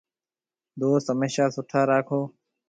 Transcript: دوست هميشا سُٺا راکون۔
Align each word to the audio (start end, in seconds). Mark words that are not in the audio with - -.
دوست 0.79 1.07
هميشا 1.11 1.45
سُٺا 1.55 1.81
راکون۔ 1.89 2.23